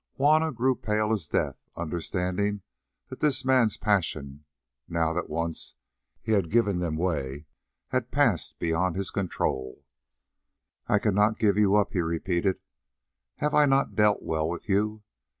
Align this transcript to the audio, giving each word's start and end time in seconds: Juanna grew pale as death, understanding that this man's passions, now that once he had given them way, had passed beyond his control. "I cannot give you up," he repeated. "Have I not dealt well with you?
Juanna 0.17 0.51
grew 0.51 0.73
pale 0.75 1.13
as 1.13 1.27
death, 1.27 1.57
understanding 1.75 2.63
that 3.09 3.19
this 3.19 3.45
man's 3.45 3.77
passions, 3.77 4.39
now 4.89 5.13
that 5.13 5.29
once 5.29 5.75
he 6.23 6.31
had 6.31 6.49
given 6.49 6.79
them 6.79 6.95
way, 6.97 7.45
had 7.89 8.09
passed 8.09 8.57
beyond 8.57 8.95
his 8.95 9.11
control. 9.11 9.85
"I 10.87 10.97
cannot 10.97 11.37
give 11.37 11.55
you 11.55 11.75
up," 11.75 11.93
he 11.93 12.01
repeated. 12.01 12.57
"Have 13.35 13.53
I 13.53 13.67
not 13.67 13.93
dealt 13.95 14.23
well 14.23 14.49
with 14.49 14.67
you? 14.67 15.03